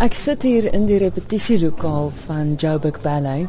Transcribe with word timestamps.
Ek 0.00 0.14
sit 0.16 0.42
hier 0.42 0.72
in 0.72 0.86
die 0.88 0.96
repetisielokaal 0.98 2.08
van 2.24 2.54
Joburg 2.54 3.00
Ballet. 3.02 3.48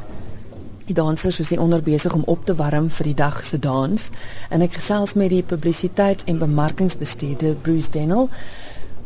Die 0.85 0.93
dansers 0.93 1.39
is 1.39 1.53
onder 1.57 1.81
besig 1.81 2.13
om 2.13 2.23
op 2.27 2.45
te 2.45 2.55
warm 2.55 2.89
vir 2.91 3.07
die 3.07 3.15
dag 3.15 3.45
se 3.45 3.59
dans 3.59 4.09
en 4.49 4.61
ek 4.61 4.75
gesels 4.75 5.13
met 5.15 5.31
die 5.31 5.43
publisiteit 5.43 6.25
en 6.27 6.41
bemarkingsbestuurder 6.41 7.55
Bruce 7.55 7.89
Dennell. 7.89 8.27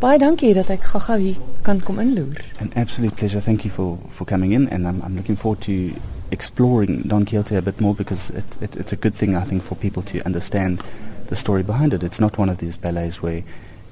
Baie 0.01 0.17
dankie 0.19 0.53
dat 0.57 0.69
ek 0.73 0.89
gou-gou 0.91 1.19
hier 1.21 1.37
kan 1.61 1.79
kom 1.81 2.01
inloer. 2.01 2.41
An 2.59 2.73
absolute 2.75 3.15
pleasure. 3.15 3.41
Thank 3.41 3.63
you 3.63 3.71
for, 3.71 3.97
for 4.09 4.25
coming 4.25 4.53
in, 4.53 4.67
and 4.69 4.87
I'm, 4.87 5.01
I'm 5.05 5.15
looking 5.15 5.37
forward 5.37 5.61
to 5.69 5.93
exploring 6.31 7.03
Don 7.07 7.25
Quixote 7.25 7.55
a 7.55 7.61
bit 7.61 7.79
more 7.79 7.95
because 7.95 8.31
it, 8.31 8.57
it, 8.61 8.75
it's 8.75 8.91
a 8.91 8.97
good 8.97 9.15
thing, 9.15 9.35
I 9.35 9.43
think, 9.43 9.63
for 9.63 9.75
people 9.75 10.03
to 10.03 10.21
understand 10.25 10.83
the 11.27 11.35
story 11.35 11.63
behind 11.63 11.93
it. 11.93 12.03
It's 12.03 12.19
not 12.19 12.37
one 12.37 12.49
of 12.49 12.57
these 12.57 12.77
ballets 12.77 13.21
where, 13.21 13.43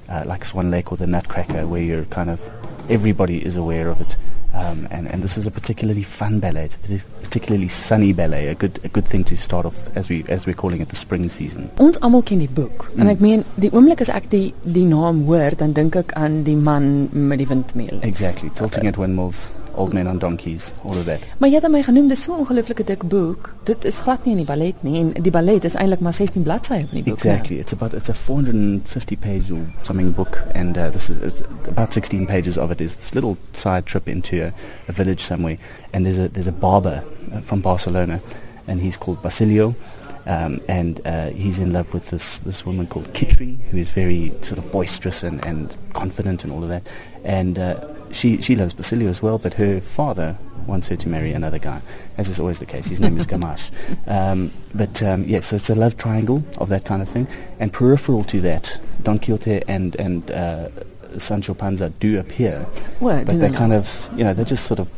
uh, 0.08 0.24
like 0.26 0.44
Swan 0.44 0.70
Lake 0.70 0.92
or 0.92 0.96
the 0.96 1.06
Nutcracker, 1.06 1.66
where 1.66 1.82
you're 1.82 2.04
kind 2.04 2.30
of 2.30 2.42
everybody 2.88 3.44
is 3.44 3.56
aware 3.56 3.88
of 3.88 4.00
it. 4.00 4.16
Um, 4.54 4.88
and, 4.90 5.06
and 5.08 5.22
this 5.22 5.36
is 5.36 5.46
a 5.46 5.50
particularly 5.50 6.02
fun 6.02 6.40
ballet. 6.40 6.64
It's 6.64 7.04
a 7.04 7.08
particularly 7.20 7.68
sunny 7.68 8.12
ballet. 8.14 8.48
A 8.48 8.54
good 8.54 8.80
a 8.84 8.88
good 8.88 9.06
thing 9.06 9.22
to 9.24 9.36
start 9.36 9.66
off 9.66 9.94
as 9.94 10.08
we 10.08 10.24
as 10.28 10.46
we're 10.46 10.54
calling 10.54 10.80
it 10.80 10.88
the 10.88 10.96
spring 10.96 11.28
season. 11.28 11.70
Ons 11.76 11.98
almal 11.98 12.24
ken 12.24 12.40
die 12.40 12.48
boek. 12.48 12.86
Mm. 12.94 13.00
En 13.00 13.12
ek 13.12 13.20
meen 13.20 13.44
die 13.60 13.70
oomblik 13.74 14.00
as 14.00 14.08
ek 14.08 14.30
die 14.32 14.54
die 14.64 14.86
naam 14.88 15.26
hoor, 15.28 15.58
dan 15.60 15.76
dink 15.76 15.98
ek 16.00 16.16
aan 16.16 16.40
die 16.48 16.56
man 16.56 17.10
met 17.12 17.42
die 17.42 17.48
windmeul. 17.50 18.00
Exactly. 18.00 18.48
Tilting 18.56 18.88
at 18.88 18.96
windmills, 18.96 19.42
Old 19.76 19.92
Men 19.92 20.08
on 20.08 20.18
Donkeys, 20.18 20.72
all 20.84 20.96
of 20.96 21.04
that. 21.04 21.20
Maar 21.38 21.48
jy 21.48 21.60
het 21.60 21.70
my 21.70 21.82
genoem 21.82 22.08
dis 22.08 22.22
so 22.22 22.34
'n 22.34 22.38
ongelooflike 22.38 22.84
dik 22.84 23.08
boek. 23.08 23.54
Dit 23.64 23.84
is 23.84 23.98
glad 23.98 24.24
nie 24.24 24.32
in 24.32 24.38
die 24.44 24.46
ballet 24.46 24.82
nie 24.82 25.00
en 25.00 25.22
die 25.22 25.30
ballet 25.30 25.64
is 25.64 25.74
eintlik 25.74 26.00
maar 26.00 26.14
16 26.14 26.42
bladsye 26.42 26.86
van 26.86 26.94
die 26.98 27.02
boek. 27.02 27.14
Exactly. 27.14 27.58
It's 27.58 27.72
about 27.72 27.92
it's 27.92 28.08
a 28.08 28.14
450 28.14 29.16
page 29.16 29.52
or 29.52 29.60
something 29.82 30.14
book 30.14 30.42
and 30.54 30.76
uh, 30.76 30.90
this 30.90 31.10
is 31.10 31.42
about 31.68 31.92
16 31.92 32.26
pages 32.26 32.58
of 32.58 32.70
it 32.70 32.80
is 32.80 32.96
this 32.96 33.14
little 33.14 33.36
side 33.52 33.84
trip 33.84 34.08
into 34.08 34.42
a, 34.42 34.52
a 34.88 34.92
village 34.92 35.20
somewhere 35.20 35.58
and 35.92 36.04
there's 36.04 36.18
a 36.18 36.28
there's 36.28 36.48
a 36.48 36.52
barber 36.60 37.02
uh, 37.32 37.40
from 37.40 37.60
Barcelona 37.60 38.20
and 38.66 38.80
he's 38.80 38.96
called 38.96 39.22
Basilio. 39.22 39.74
Um, 40.28 40.60
and 40.66 41.00
uh, 41.06 41.30
he's 41.30 41.60
in 41.60 41.72
love 41.72 41.94
with 41.94 42.10
this 42.10 42.38
this 42.38 42.66
woman 42.66 42.88
called 42.88 43.12
Kitri, 43.12 43.58
who 43.70 43.78
is 43.78 43.90
very 43.90 44.32
sort 44.40 44.58
of 44.58 44.72
boisterous 44.72 45.22
and, 45.22 45.44
and 45.46 45.76
confident 45.92 46.42
and 46.42 46.52
all 46.52 46.64
of 46.64 46.68
that. 46.68 46.88
And 47.22 47.58
uh, 47.58 47.76
she 48.12 48.40
she 48.42 48.56
loves 48.56 48.72
Basilio 48.72 49.08
as 49.08 49.22
well, 49.22 49.38
but 49.38 49.54
her 49.54 49.80
father 49.80 50.38
wants 50.66 50.88
her 50.88 50.96
to 50.96 51.08
marry 51.08 51.32
another 51.32 51.58
guy, 51.58 51.80
as 52.18 52.28
is 52.28 52.40
always 52.40 52.58
the 52.58 52.66
case. 52.66 52.86
His 52.86 53.00
name 53.00 53.16
is 53.16 53.26
Gamache. 53.32 53.70
Um, 54.06 54.50
but 54.74 55.02
um, 55.02 55.22
yes, 55.22 55.30
yeah, 55.30 55.40
so 55.40 55.56
it's 55.56 55.70
a 55.70 55.74
love 55.74 55.96
triangle 55.96 56.44
of 56.58 56.68
that 56.68 56.84
kind 56.84 57.02
of 57.02 57.08
thing, 57.08 57.28
and 57.60 57.72
peripheral 57.72 58.24
to 58.24 58.40
that, 58.42 58.80
Don 59.02 59.18
Quixote 59.18 59.62
and 59.68 59.94
and 59.96 60.30
uh, 60.30 60.68
Sancho 61.18 61.54
Panza 61.54 61.90
do 61.90 62.18
appear, 62.18 62.62
what, 62.98 63.26
but 63.26 63.40
they're 63.40 63.50
kind 63.50 63.72
of 63.72 64.10
you 64.16 64.24
know 64.24 64.34
they're 64.34 64.44
just 64.44 64.66
sort 64.66 64.80
of 64.80 64.88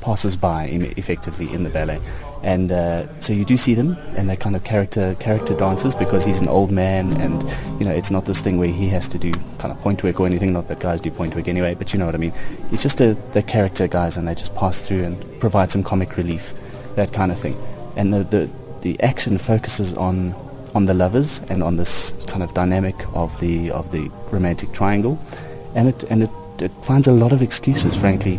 passes 0.00 0.36
by 0.36 0.64
effectively 0.96 1.52
in 1.52 1.64
the 1.64 1.70
ballet. 1.70 2.00
And 2.42 2.70
uh, 2.70 3.20
so 3.20 3.32
you 3.32 3.44
do 3.44 3.56
see 3.56 3.74
them, 3.74 3.96
and 4.16 4.28
they're 4.28 4.36
kind 4.36 4.54
of 4.54 4.62
character 4.62 5.16
character 5.18 5.54
dancers 5.54 5.94
because 5.94 6.24
he's 6.24 6.40
an 6.40 6.46
old 6.48 6.70
man, 6.70 7.20
and 7.20 7.42
you 7.80 7.84
know 7.84 7.90
it's 7.90 8.12
not 8.12 8.26
this 8.26 8.40
thing 8.40 8.58
where 8.58 8.68
he 8.68 8.88
has 8.88 9.08
to 9.08 9.18
do 9.18 9.32
kind 9.58 9.72
of 9.72 9.80
pointe 9.80 10.04
work 10.04 10.20
or 10.20 10.26
anything. 10.26 10.52
Not 10.52 10.68
that 10.68 10.78
guys 10.78 11.00
do 11.00 11.10
pointe 11.10 11.34
work 11.34 11.48
anyway, 11.48 11.74
but 11.74 11.92
you 11.92 11.98
know 11.98 12.06
what 12.06 12.14
I 12.14 12.18
mean. 12.18 12.32
It's 12.70 12.82
just 12.82 13.00
a, 13.00 13.14
the 13.32 13.42
character 13.42 13.88
guys, 13.88 14.16
and 14.16 14.28
they 14.28 14.36
just 14.36 14.54
pass 14.54 14.80
through 14.86 15.02
and 15.02 15.40
provide 15.40 15.72
some 15.72 15.82
comic 15.82 16.16
relief, 16.16 16.54
that 16.94 17.12
kind 17.12 17.32
of 17.32 17.38
thing. 17.38 17.56
And 17.96 18.14
the 18.14 18.22
the, 18.22 18.50
the 18.82 19.00
action 19.02 19.36
focuses 19.36 19.92
on 19.94 20.32
on 20.76 20.86
the 20.86 20.94
lovers 20.94 21.40
and 21.48 21.62
on 21.62 21.76
this 21.76 22.12
kind 22.28 22.44
of 22.44 22.54
dynamic 22.54 22.94
of 23.14 23.38
the 23.40 23.72
of 23.72 23.90
the 23.90 24.08
romantic 24.30 24.72
triangle, 24.72 25.18
and 25.74 25.88
it 25.88 26.04
and 26.04 26.22
it, 26.22 26.30
it 26.60 26.70
finds 26.84 27.08
a 27.08 27.12
lot 27.12 27.32
of 27.32 27.42
excuses, 27.42 27.96
frankly, 27.96 28.38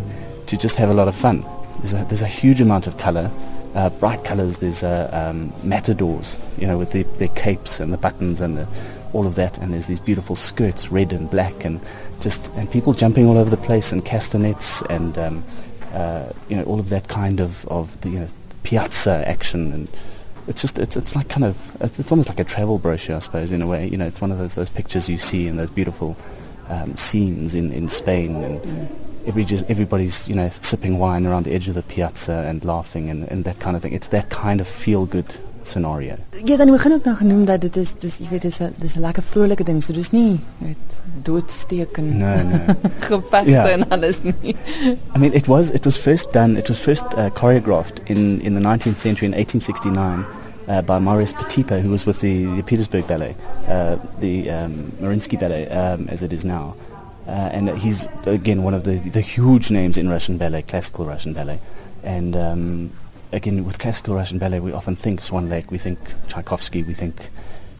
to 0.50 0.58
just 0.58 0.76
have 0.76 0.90
a 0.90 0.94
lot 0.94 1.08
of 1.08 1.16
fun. 1.16 1.46
There's 1.80 1.94
a, 1.94 2.06
there's 2.06 2.22
a 2.22 2.28
huge 2.28 2.60
amount 2.62 2.88
of 2.88 2.98
color 2.98 3.32
uh, 3.76 3.90
bright 3.92 4.24
colours. 4.24 4.58
There's 4.58 4.84
uh, 4.84 5.10
um, 5.12 5.54
matadors, 5.64 6.40
you 6.58 6.68
know, 6.68 6.78
with 6.78 6.92
the, 6.92 7.04
their 7.18 7.28
capes 7.30 7.80
and 7.80 7.94
the 7.94 7.98
buttons 7.98 8.42
and 8.42 8.58
the, 8.58 8.68
all 9.14 9.28
of 9.28 9.36
that. 9.36 9.58
And 9.58 9.74
there's 9.74 9.88
these 9.88 10.00
beautiful 10.00 10.36
skirts, 10.36 10.92
red 10.92 11.14
and 11.14 11.30
black, 11.30 11.66
and 11.66 11.80
just 12.20 12.52
and 12.56 12.70
people 12.70 12.94
jumping 12.94 13.26
all 13.28 13.38
over 13.38 13.50
the 13.50 13.58
place, 13.58 13.92
and 13.92 14.04
castanets, 14.04 14.82
and 14.84 15.18
um, 15.18 15.44
uh, 15.94 16.32
you 16.48 16.56
know, 16.56 16.64
all 16.64 16.80
of 16.80 16.90
that 16.90 17.08
kind 17.08 17.40
of 17.40 17.66
of 17.68 18.00
the 18.02 18.10
you 18.10 18.20
know, 18.20 18.28
piazza 18.64 19.28
action 19.28 19.74
and. 19.74 19.88
It's 20.48 20.62
just 20.62 20.80
it's 20.80 20.98
it's 20.98 21.16
like 21.16 21.30
kind 21.30 21.44
of 21.44 21.78
it's, 21.80 22.00
it's 22.00 22.12
almost 22.12 22.28
like 22.28 22.40
a 22.40 22.44
travel 22.44 22.80
brochure, 22.80 23.18
I 23.18 23.20
suppose, 23.20 23.52
in 23.52 23.62
a 23.62 23.68
way. 23.68 23.88
You 23.88 23.98
know, 23.98 24.08
it's 24.08 24.20
one 24.20 24.32
of 24.32 24.40
those 24.40 24.56
those 24.56 24.70
pictures 24.70 25.08
you 25.08 25.20
see 25.20 25.48
in 25.48 25.58
those 25.58 25.70
beautiful 25.70 26.18
um, 26.70 26.98
scenes 26.98 27.54
in, 27.54 27.72
in 27.72 27.88
Spain 27.88 28.36
and 28.38 28.90
every 29.26 29.44
just, 29.44 29.70
everybody's 29.70 30.28
you 30.28 30.36
know 30.36 30.50
sipping 30.62 31.00
wine 31.00 31.26
around 31.26 31.46
the 31.46 31.54
edge 31.54 31.68
of 31.68 31.76
the 31.76 31.84
piazza 31.84 32.46
and 32.48 32.64
laughing 32.64 33.10
and, 33.10 33.24
and 33.32 33.44
that 33.44 33.60
kind 33.60 33.76
of 33.76 33.82
thing. 33.82 33.94
It's 33.94 34.10
that 34.10 34.30
kind 34.30 34.62
of 34.62 34.68
feel 34.68 35.06
good 35.06 35.38
scenario. 35.64 36.16
Ja, 36.44 36.58
dan 36.58 36.72
begin 36.72 36.94
ook 36.94 37.04
nou 37.04 37.16
genoem 37.18 37.46
dat 37.46 37.62
dit 37.62 37.76
is 37.76 37.94
dis 38.00 38.18
jy 38.18 38.28
weet 38.30 38.42
dis 38.42 38.60
'n 38.60 38.74
dis 38.78 38.96
'n 38.96 39.00
lekker 39.00 39.24
vrolike 39.24 39.64
ding. 39.64 39.84
So 39.84 39.94
dis 39.94 40.12
nie 40.12 40.40
met 40.58 40.78
doodsteek 41.24 41.98
en 41.98 42.18
no, 42.18 42.36
no. 42.44 42.60
gevegte 43.10 43.50
yeah. 43.50 43.72
en 43.72 43.90
alles 43.90 44.22
nie. 44.24 44.56
I 45.16 45.18
mean 45.18 45.34
it 45.34 45.46
was 45.46 45.70
it 45.70 45.86
was 45.86 45.98
first 45.98 46.32
done 46.34 46.58
it 46.58 46.68
was 46.68 46.80
first 46.80 47.06
uh, 47.18 47.30
choreographed 47.34 48.02
in 48.04 48.42
in 48.42 48.54
the 48.54 48.62
19th 48.62 48.98
century 48.98 49.28
in 49.28 49.36
1869. 49.36 50.26
Uh, 50.70 50.84
by 50.84 51.00
Marius 51.00 51.34
Petipa, 51.34 51.82
who 51.82 51.90
was 51.90 52.06
with 52.06 52.20
the, 52.20 52.46
the 52.56 52.62
Petersburg 52.62 53.08
Ballet, 53.08 53.36
uh, 53.68 53.98
the 54.20 54.52
um, 54.52 54.92
Mariinsky 55.02 55.40
Ballet, 55.40 55.68
um, 55.68 56.08
as 56.10 56.22
it 56.22 56.32
is 56.32 56.46
now. 56.46 56.76
Uh, 57.30 57.50
and 57.54 57.78
he's 57.78 58.08
again 58.26 58.64
one 58.64 58.74
of 58.74 58.86
the 58.86 58.96
the 58.96 59.22
huge 59.22 59.70
names 59.70 59.98
in 59.98 60.10
Russian 60.10 60.40
ballet, 60.40 60.64
classical 60.64 61.06
Russian 61.06 61.34
ballet. 61.34 61.60
And 62.02 62.36
um, 62.36 62.92
again, 63.32 63.66
with 63.66 63.78
classical 63.78 64.16
Russian 64.16 64.40
ballet, 64.40 64.60
we 64.60 64.72
often 64.72 64.96
think 64.96 65.22
Swan 65.22 65.48
Lake, 65.48 65.70
we 65.70 65.78
think 65.78 66.00
Tchaikovsky, 66.28 66.82
we 66.82 66.96
think 66.96 67.30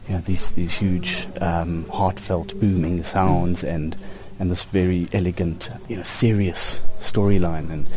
you 0.06 0.14
know 0.14 0.20
these 0.20 0.52
these 0.52 0.74
huge, 0.74 1.26
um, 1.40 1.84
heartfelt, 1.88 2.58
booming 2.60 3.02
sounds, 3.02 3.64
and 3.64 3.96
and 4.38 4.52
this 4.52 4.62
very 4.62 5.08
elegant, 5.12 5.68
you 5.88 5.96
know, 5.96 6.04
serious 6.04 6.84
storyline, 7.00 7.70
and 7.70 7.88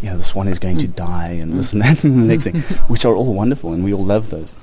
you 0.00 0.08
know 0.08 0.16
the 0.16 0.24
swan 0.24 0.48
is 0.48 0.58
going 0.58 0.78
to 0.78 0.88
mm. 0.88 0.94
die, 0.94 1.32
and 1.32 1.58
this 1.58 1.74
and 1.74 1.82
that, 1.82 2.02
and 2.04 2.22
the 2.22 2.26
next 2.26 2.44
thing, 2.48 2.62
which 2.88 3.04
are 3.04 3.14
all 3.14 3.34
wonderful, 3.34 3.74
and 3.74 3.84
we 3.84 3.92
all 3.92 4.04
love 4.04 4.30
those. 4.30 4.54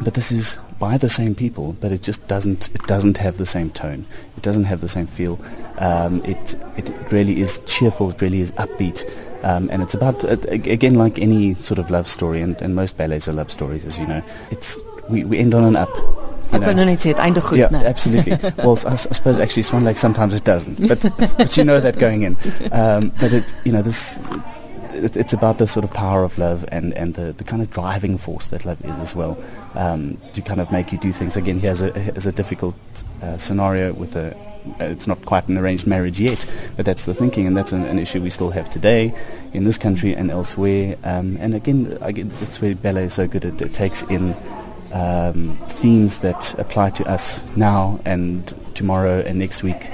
But 0.00 0.14
this 0.14 0.32
is 0.32 0.58
by 0.82 0.98
the 0.98 1.08
same 1.08 1.32
people, 1.32 1.76
but 1.80 1.92
it 1.92 2.02
just 2.02 2.26
doesn't 2.26 2.68
it 2.74 2.82
doesn't 2.88 3.18
have 3.18 3.38
the 3.38 3.46
same 3.46 3.70
tone. 3.70 4.04
It 4.36 4.42
doesn't 4.42 4.64
have 4.64 4.80
the 4.80 4.88
same 4.88 5.06
feel. 5.06 5.38
Um, 5.78 6.20
it 6.24 6.56
it 6.76 6.90
really 7.12 7.40
is 7.40 7.60
cheerful. 7.66 8.10
It 8.10 8.20
really 8.20 8.40
is 8.40 8.50
upbeat. 8.64 9.06
Um, 9.44 9.70
and 9.70 9.80
it's 9.80 9.94
about 9.94 10.24
uh, 10.24 10.36
again 10.50 10.94
like 11.04 11.20
any 11.20 11.54
sort 11.54 11.78
of 11.78 11.88
love 11.88 12.08
story, 12.08 12.42
and, 12.42 12.60
and 12.60 12.74
most 12.74 12.96
ballets 12.96 13.28
are 13.28 13.32
love 13.32 13.50
stories, 13.52 13.84
as 13.84 13.98
you 14.00 14.08
know. 14.08 14.22
It's 14.50 14.76
we, 15.08 15.24
we 15.24 15.38
end 15.38 15.54
on 15.54 15.64
an 15.64 15.76
up. 15.76 15.94
I 16.52 16.58
wou 16.60 16.74
nou 16.76 16.84
net 16.84 17.00
sê 17.00 17.14
einde 17.16 17.40
goed, 17.40 17.58
yeah, 17.58 17.78
absolutely. 17.88 18.36
well, 18.64 18.76
I, 18.84 18.92
I, 18.92 18.96
suppose 19.18 19.38
actually 19.38 19.62
Swan 19.68 19.86
Lake 19.88 19.96
sometimes 20.02 20.34
it 20.34 20.44
doesn't, 20.44 20.82
but 20.88 21.06
but 21.38 21.56
you 21.56 21.64
know 21.64 21.78
that 21.80 21.98
going 21.98 22.26
in. 22.28 22.36
Um, 22.80 23.12
but 23.20 23.32
it 23.32 23.54
you 23.64 23.72
know 23.72 23.82
this 23.82 24.18
it, 24.92 25.16
it's 25.16 25.32
about 25.32 25.58
the 25.58 25.66
sort 25.66 25.84
of 25.84 25.92
power 25.92 26.24
of 26.24 26.38
love 26.38 26.64
and, 26.68 26.92
and 26.94 27.14
the, 27.14 27.32
the 27.32 27.44
kind 27.44 27.62
of 27.62 27.70
driving 27.70 28.18
force 28.18 28.48
that 28.48 28.64
love 28.64 28.84
is 28.84 28.98
as 28.98 29.14
well 29.14 29.42
um, 29.74 30.16
to 30.32 30.40
kind 30.40 30.60
of 30.60 30.70
make 30.70 30.92
you 30.92 30.98
do 30.98 31.12
things. 31.12 31.36
Again, 31.36 31.58
here's 31.58 31.82
a, 31.82 31.90
here's 31.98 32.26
a 32.26 32.32
difficult 32.32 32.76
uh, 33.22 33.36
scenario 33.38 33.92
with 33.92 34.16
a 34.16 34.36
it's 34.78 35.06
not 35.06 35.24
quite 35.24 35.48
an 35.48 35.58
arranged 35.58 35.86
marriage 35.86 36.20
yet, 36.20 36.46
but 36.76 36.86
that's 36.86 37.04
the 37.04 37.14
thinking, 37.14 37.46
and 37.46 37.56
that's 37.56 37.72
an, 37.72 37.84
an 37.84 37.98
issue 37.98 38.20
we 38.20 38.30
still 38.30 38.50
have 38.50 38.70
today 38.70 39.12
in 39.52 39.64
this 39.64 39.78
country 39.78 40.14
and 40.14 40.30
elsewhere. 40.30 40.96
Um, 41.04 41.36
and 41.40 41.54
again, 41.54 41.98
again, 42.00 42.30
that's 42.40 42.60
where 42.60 42.74
ballet 42.74 43.04
is 43.04 43.14
so 43.14 43.26
good. 43.26 43.44
It, 43.44 43.60
it 43.60 43.74
takes 43.74 44.02
in 44.04 44.36
um, 44.92 45.58
themes 45.64 46.20
that 46.20 46.54
apply 46.58 46.90
to 46.90 47.04
us 47.06 47.42
now 47.56 48.00
and 48.04 48.52
tomorrow 48.74 49.20
and 49.20 49.38
next 49.38 49.62
week. 49.62 49.90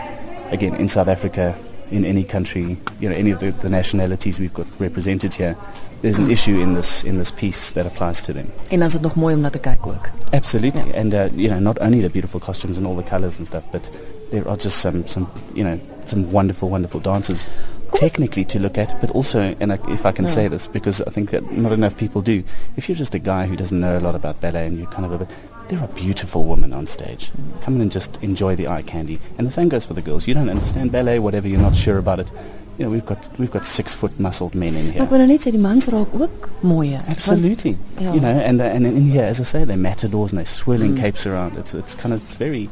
Again, 0.50 0.74
in 0.76 0.88
South 0.88 1.08
Africa, 1.08 1.56
in 1.90 2.04
any 2.04 2.24
country, 2.24 2.76
you 3.00 3.08
know, 3.08 3.14
any 3.14 3.30
of 3.30 3.38
the, 3.40 3.50
the, 3.50 3.68
nationalities 3.68 4.38
we've 4.38 4.54
got 4.54 4.66
represented 4.78 5.34
here, 5.34 5.56
there's 6.02 6.18
an 6.18 6.30
issue 6.30 6.60
in 6.60 6.74
this 6.74 7.02
in 7.04 7.18
this 7.18 7.30
piece 7.30 7.72
that 7.72 7.86
applies 7.86 8.22
to 8.22 8.32
them. 8.32 8.46
En 8.68 8.78
dan 8.78 8.86
is 8.86 8.92
dit 8.92 9.02
nog 9.02 9.14
mooi 9.16 9.34
om 9.34 9.40
na 9.40 9.50
te 9.50 9.58
kyk 9.58 9.86
ook. 9.86 10.10
Absolutely, 10.30 10.84
yeah. 10.86 11.00
and 11.00 11.14
uh, 11.14 11.28
you 11.34 11.48
know, 11.48 11.58
not 11.58 11.80
only 11.80 12.00
the 12.00 12.08
beautiful 12.08 12.40
costumes 12.40 12.76
and 12.76 12.86
all 12.86 12.96
the 12.96 13.10
colors 13.10 13.38
and 13.38 13.46
stuff, 13.46 13.64
but 13.70 13.90
there 14.30 14.48
are 14.48 14.56
just 14.56 14.78
some 14.78 15.02
some 15.06 15.26
you 15.54 15.64
know 15.64 15.80
some 16.04 16.30
wonderful 16.30 16.68
wonderful 16.68 17.00
dancers. 17.00 17.46
Technically 17.92 18.44
to 18.44 18.58
look 18.58 18.78
at, 18.78 18.94
but 19.00 19.10
also, 19.10 19.56
and 19.60 19.72
I, 19.72 19.78
if 19.88 20.04
I 20.04 20.12
can 20.12 20.26
yeah. 20.26 20.34
say 20.34 20.48
this, 20.48 20.68
because 20.68 21.00
I 21.06 21.10
think 21.10 21.30
that 21.30 21.50
not 21.50 21.72
enough 21.72 21.96
people 21.96 22.20
do. 22.20 22.44
If 22.76 22.88
you're 22.88 22.98
just 22.98 23.14
a 23.14 23.18
guy 23.18 23.46
who 23.46 23.56
doesn't 23.56 23.80
know 23.80 23.98
a 23.98 24.00
lot 24.00 24.14
about 24.14 24.40
ballet 24.40 24.66
and 24.66 24.78
you're 24.78 24.90
kind 24.90 25.06
of 25.06 25.12
a 25.12 25.18
bit, 25.18 25.34
there 25.68 25.78
are 25.78 25.84
a 25.84 25.94
beautiful 25.94 26.44
women 26.44 26.72
on 26.72 26.86
stage. 26.86 27.30
Mm. 27.30 27.62
Come 27.62 27.74
in 27.76 27.80
and 27.82 27.92
just 27.92 28.22
enjoy 28.22 28.56
the 28.56 28.68
eye 28.68 28.82
candy. 28.82 29.18
And 29.36 29.46
the 29.46 29.50
same 29.50 29.68
goes 29.68 29.84
for 29.86 29.94
the 29.94 30.02
girls. 30.02 30.26
You 30.26 30.34
don't 30.34 30.48
understand 30.48 30.92
ballet, 30.92 31.18
whatever, 31.18 31.48
you're 31.48 31.60
not 31.60 31.76
sure 31.76 31.98
about 31.98 32.20
it. 32.20 32.30
You 32.78 32.84
know, 32.84 32.90
we've 32.90 33.04
got 33.04 33.28
we've 33.38 33.50
got 33.50 33.66
six 33.66 33.92
foot 33.92 34.18
muscled 34.20 34.54
men 34.54 34.76
in 34.76 34.92
here. 34.92 35.04
Wil 35.10 35.26
net 35.26 35.42
sê 35.42 35.50
die 35.50 35.58
mans 35.58 35.88
raak 35.90 36.14
ook 36.14 36.48
mooier. 36.62 37.02
Absolutely. 37.08 37.72
Want, 37.74 38.00
ja. 38.00 38.12
You 38.14 38.20
know, 38.20 38.28
and 38.50 38.60
uh, 38.60 38.64
and 38.64 38.86
in 38.86 39.10
here, 39.10 39.24
as 39.24 39.40
I 39.40 39.44
say, 39.44 39.64
they're 39.64 39.76
matadors 39.76 40.30
and 40.30 40.38
they're 40.38 40.46
swirling 40.46 40.94
mm. 40.94 41.00
capes 41.00 41.26
around. 41.26 41.58
It's 41.58 41.74
it's 41.74 41.96
kind 41.96 42.14
of 42.14 42.22
it's 42.22 42.36
very 42.36 42.68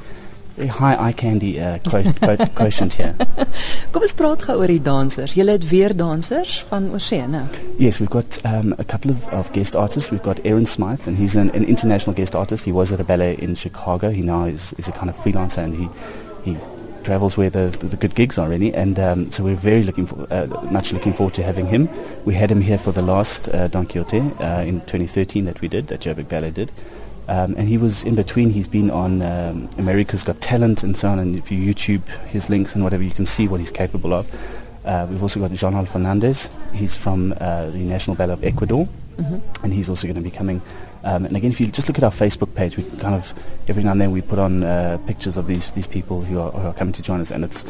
high 0.56 0.96
eye 1.08 1.12
candy 1.12 1.60
uh, 1.60 1.78
quotient, 1.84 2.94
here. 2.94 3.14
Kom 3.92 4.02
ons 4.02 4.14
praat 4.16 4.42
gou 4.48 4.56
oor 4.60 4.72
die 4.72 4.80
dansers. 4.82 5.36
Julle 5.36 5.56
het 5.56 5.66
weer 5.68 5.94
dansers 5.96 6.58
van 6.70 6.88
oorsee, 6.92 7.26
né? 7.28 7.44
Yes, 7.78 8.00
we've 8.00 8.10
got 8.10 8.40
um, 8.44 8.74
a 8.78 8.84
couple 8.84 9.10
of, 9.10 9.26
of 9.32 9.52
guest 9.52 9.76
artists. 9.76 10.10
We've 10.10 10.24
got 10.24 10.40
Aaron 10.44 10.66
Smyth, 10.66 11.06
and 11.06 11.18
he's 11.18 11.36
an, 11.36 11.50
an 11.54 11.64
international 11.64 12.16
guest 12.16 12.34
artist. 12.34 12.64
He 12.64 12.72
was 12.72 12.92
at 12.92 13.00
a 13.00 13.04
ballet 13.04 13.36
in 13.38 13.54
Chicago. 13.54 14.10
He 14.10 14.22
now 14.22 14.44
is, 14.44 14.72
is 14.74 14.88
a 14.88 14.92
kind 14.92 15.10
of 15.10 15.16
freelancer, 15.16 15.64
and 15.64 15.76
he 15.76 15.88
he 16.44 16.58
travels 17.06 17.36
where 17.36 17.48
the, 17.48 17.68
the, 17.78 17.86
the 17.86 17.96
good 17.96 18.14
gigs 18.14 18.36
are 18.36 18.48
really, 18.48 18.74
and 18.74 18.98
um, 18.98 19.30
so 19.30 19.44
we're 19.44 19.54
very 19.54 19.84
looking 19.84 20.06
for, 20.06 20.26
uh, 20.32 20.46
much 20.70 20.92
looking 20.92 21.12
forward 21.12 21.34
to 21.34 21.42
having 21.42 21.66
him. 21.66 21.88
We 22.24 22.34
had 22.34 22.50
him 22.50 22.60
here 22.60 22.78
for 22.78 22.90
the 22.90 23.02
last 23.02 23.48
uh, 23.48 23.68
Don 23.68 23.86
Quixote 23.86 24.18
uh, 24.18 24.62
in 24.62 24.80
2013 24.80 25.44
that 25.44 25.60
we 25.60 25.68
did, 25.68 25.86
that 25.86 26.00
Joburg 26.00 26.28
Ballet 26.28 26.50
did. 26.50 26.72
Um, 27.28 27.54
and 27.56 27.68
he 27.68 27.76
was 27.78 28.04
in 28.04 28.14
between. 28.14 28.50
He's 28.50 28.68
been 28.68 28.90
on 28.90 29.22
um, 29.22 29.68
America's 29.78 30.22
Got 30.22 30.40
Talent 30.40 30.82
and 30.82 30.96
so 30.96 31.08
on. 31.08 31.18
And 31.18 31.36
if 31.36 31.50
you 31.50 31.58
YouTube 31.58 32.06
his 32.28 32.48
links 32.48 32.74
and 32.74 32.84
whatever, 32.84 33.02
you 33.02 33.10
can 33.10 33.26
see 33.26 33.48
what 33.48 33.60
he's 33.60 33.72
capable 33.72 34.12
of. 34.12 34.26
Uh, 34.84 35.06
we've 35.10 35.22
also 35.22 35.40
got 35.40 35.50
Jean 35.50 35.84
Fernandez. 35.84 36.48
He's 36.72 36.96
from 36.96 37.34
uh, 37.40 37.70
the 37.70 37.78
National 37.78 38.14
Ballet 38.14 38.34
of 38.34 38.44
Ecuador, 38.44 38.86
mm-hmm. 39.16 39.64
and 39.64 39.72
he's 39.72 39.88
also 39.88 40.06
going 40.06 40.14
to 40.14 40.20
be 40.22 40.30
coming. 40.30 40.62
Um, 41.02 41.24
and 41.24 41.36
again, 41.36 41.50
if 41.50 41.60
you 41.60 41.66
just 41.66 41.88
look 41.88 41.98
at 41.98 42.04
our 42.04 42.12
Facebook 42.12 42.54
page, 42.54 42.76
we 42.76 42.84
kind 43.00 43.16
of 43.16 43.34
every 43.66 43.82
now 43.82 43.92
and 43.92 44.00
then 44.00 44.12
we 44.12 44.22
put 44.22 44.38
on 44.38 44.62
uh, 44.62 44.98
pictures 45.06 45.36
of 45.36 45.48
these 45.48 45.72
these 45.72 45.88
people 45.88 46.20
who 46.20 46.38
are, 46.38 46.52
who 46.52 46.68
are 46.68 46.72
coming 46.72 46.92
to 46.92 47.02
join 47.02 47.20
us, 47.20 47.32
and 47.32 47.42
it's 47.42 47.64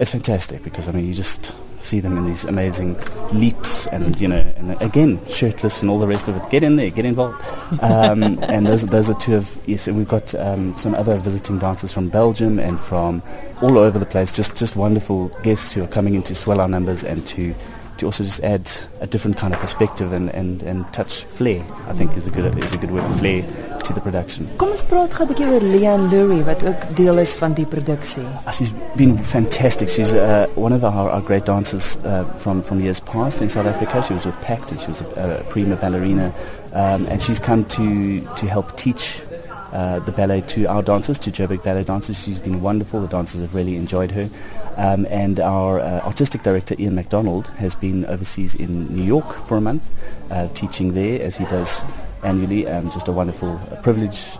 it's 0.00 0.10
fantastic 0.10 0.62
because 0.64 0.88
I 0.88 0.92
mean 0.92 1.06
you 1.06 1.12
just 1.12 1.54
see 1.78 2.00
them 2.00 2.16
in 2.16 2.24
these 2.26 2.44
amazing 2.44 2.96
leaps 3.32 3.86
and 3.88 4.18
you 4.20 4.28
know 4.28 4.40
and 4.56 4.80
again 4.82 5.24
shirtless 5.26 5.82
and 5.82 5.90
all 5.90 5.98
the 5.98 6.06
rest 6.06 6.26
of 6.26 6.36
it. 6.36 6.50
Get 6.50 6.64
in 6.64 6.76
there 6.76 6.88
get 6.90 7.04
involved. 7.04 7.42
Um, 7.82 8.22
and 8.42 8.66
those, 8.66 8.86
those 8.86 9.10
are 9.10 9.14
two 9.14 9.36
of 9.36 9.58
yes 9.66 9.86
and 9.86 9.98
we've 9.98 10.08
got 10.08 10.34
um, 10.34 10.74
some 10.74 10.94
other 10.94 11.18
visiting 11.18 11.58
dancers 11.58 11.92
from 11.92 12.08
Belgium 12.08 12.58
and 12.58 12.80
from 12.80 13.22
all 13.60 13.76
over 13.76 13.98
the 13.98 14.06
place 14.06 14.34
just 14.34 14.56
just 14.56 14.74
wonderful 14.74 15.28
guests 15.42 15.72
who 15.72 15.84
are 15.84 15.88
coming 15.88 16.14
in 16.14 16.22
to 16.22 16.34
swell 16.34 16.60
our 16.60 16.68
numbers 16.68 17.04
and 17.04 17.26
to 17.26 17.54
to 18.00 18.06
also 18.06 18.24
just 18.24 18.42
add 18.42 18.68
a 19.00 19.06
different 19.06 19.36
kind 19.36 19.54
of 19.54 19.60
perspective 19.60 20.12
and, 20.12 20.30
and, 20.30 20.62
and 20.62 20.90
touch 20.92 21.24
flair, 21.24 21.64
I 21.86 21.92
think 21.92 22.16
is 22.16 22.26
a 22.26 22.30
good 22.30 22.58
is 22.64 22.72
a 22.72 22.78
good 22.78 22.90
word, 22.90 23.06
flair 23.18 23.42
to 23.84 23.92
the 23.92 24.00
production. 24.00 24.48
Kom 24.58 24.72
ons 24.74 24.82
praat 24.88 25.14
gou 25.16 25.24
'n 25.24 25.30
bietjie 25.30 25.48
oor 25.52 25.66
Leanne 25.74 26.08
Lurie 26.12 26.44
wat 26.48 26.64
ook 26.64 26.86
deel 26.96 27.18
is 27.18 27.34
van 27.36 27.54
die 27.54 27.66
produksie. 27.66 28.24
Uh, 28.46 28.52
she's 28.52 28.72
been 28.96 29.18
fantastic. 29.18 29.88
She's 29.88 30.14
uh, 30.14 30.46
one 30.56 30.72
of 30.72 30.84
our, 30.84 31.10
our 31.10 31.20
great 31.20 31.44
dancers 31.44 31.96
uh, 32.04 32.24
from 32.36 32.62
from 32.62 32.80
years 32.80 33.00
past 33.00 33.40
in 33.40 33.48
South 33.48 33.66
Africa. 33.66 34.02
She 34.02 34.14
was 34.14 34.24
with 34.26 34.40
Pact 34.40 34.70
and 34.72 34.80
she 34.80 34.88
was 34.88 35.02
a, 35.02 35.40
a 35.40 35.44
prima 35.52 35.76
ballerina 35.76 36.32
um, 36.72 37.06
and 37.10 37.20
she's 37.20 37.40
come 37.40 37.64
to 37.76 38.20
to 38.36 38.46
help 38.46 38.76
teach 38.76 39.22
uh, 39.72 40.00
the 40.00 40.12
ballet 40.12 40.40
to 40.42 40.64
our 40.66 40.82
dancers, 40.82 41.18
to 41.20 41.30
Joburg 41.30 41.62
ballet 41.62 41.84
dancers. 41.84 42.22
She's 42.22 42.40
been 42.40 42.60
wonderful. 42.60 43.00
The 43.00 43.08
dancers 43.08 43.40
have 43.42 43.54
really 43.54 43.76
enjoyed 43.76 44.10
her. 44.12 44.28
Um, 44.76 45.06
and 45.10 45.38
our 45.40 45.80
uh, 45.80 46.00
artistic 46.00 46.42
director, 46.42 46.74
Iain 46.78 46.94
MacDonald, 46.94 47.48
has 47.58 47.74
been 47.74 48.06
overseas 48.06 48.54
in 48.54 48.94
New 48.94 49.02
York 49.02 49.32
for 49.32 49.56
a 49.56 49.60
month, 49.60 49.92
uh, 50.30 50.48
teaching 50.48 50.94
there 50.94 51.22
as 51.22 51.36
he 51.36 51.44
does 51.44 51.84
annually. 52.22 52.66
Um, 52.66 52.90
just 52.90 53.08
a 53.08 53.12
wonderful 53.12 53.60
uh, 53.70 53.80
privilege, 53.82 54.36